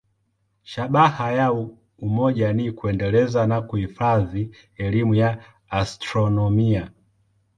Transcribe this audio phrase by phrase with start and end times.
[0.63, 1.51] Shabaha ya
[1.97, 6.91] umoja ni kuendeleza na kuhifadhi elimu ya astronomia.